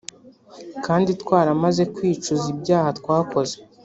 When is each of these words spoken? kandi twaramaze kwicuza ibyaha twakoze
kandi 0.85 1.09
twaramaze 1.21 1.83
kwicuza 1.95 2.45
ibyaha 2.53 2.89
twakoze 2.99 3.55